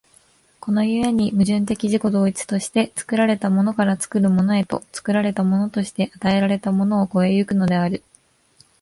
[0.59, 8.01] この故に矛盾的自己同一として、作られたものから作るものへと、作られたものとして与えられたものを越え行くのである。